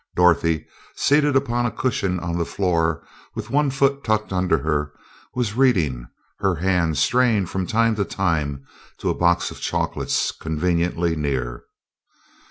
Dorothy, 0.15 0.65
seated 0.95 1.35
upon 1.35 1.67
a 1.67 1.71
cushion 1.71 2.19
on 2.19 2.39
the 2.39 2.43
floor 2.43 3.05
with 3.35 3.51
one 3.51 3.69
foot 3.69 4.03
tucked 4.03 4.33
under 4.33 4.57
her, 4.57 4.91
was 5.35 5.53
reading, 5.55 6.07
her 6.39 6.55
hand 6.55 6.97
straying 6.97 7.45
from 7.45 7.67
time 7.67 7.93
to 7.97 8.03
time 8.03 8.65
to 8.97 9.11
a 9.11 9.15
box 9.15 9.51
of 9.51 9.61
chocolates 9.61 10.31
conveniently 10.31 11.15
near. 11.15 11.65